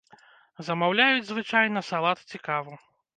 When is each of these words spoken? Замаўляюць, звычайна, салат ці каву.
Замаўляюць, 0.69 1.27
звычайна, 1.31 1.83
салат 1.91 2.19
ці 2.29 2.37
каву. 2.49 2.73